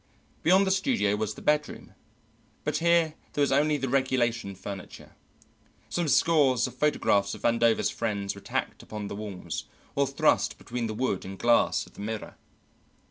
[0.41, 1.93] Beyond the studio was the bedroom,
[2.63, 5.11] but here there was only the regulation furniture.
[5.89, 10.87] Some scores of photographs of Vandover's friends were tacked upon the walls, or thrust between
[10.87, 12.35] the wood and glass of the mirror.